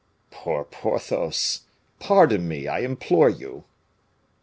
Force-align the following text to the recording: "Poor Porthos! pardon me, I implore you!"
"Poor 0.31 0.63
Porthos! 0.63 1.61
pardon 1.99 2.47
me, 2.47 2.67
I 2.67 2.79
implore 2.79 3.29
you!" 3.29 3.65